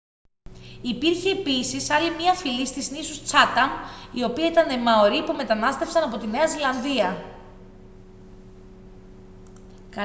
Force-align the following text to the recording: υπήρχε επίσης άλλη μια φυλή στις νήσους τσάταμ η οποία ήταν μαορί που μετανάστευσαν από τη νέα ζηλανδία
υπήρχε 0.81 1.31
επίσης 1.31 1.89
άλλη 1.89 2.15
μια 2.15 2.33
φυλή 2.33 2.65
στις 2.65 2.91
νήσους 2.91 3.21
τσάταμ 3.23 3.69
η 4.13 4.23
οποία 4.23 4.47
ήταν 4.47 4.81
μαορί 4.81 5.23
που 5.23 5.33
μετανάστευσαν 5.33 6.03
από 6.03 6.17
τη 6.17 6.27
νέα 6.27 6.47
ζηλανδία 6.47 7.25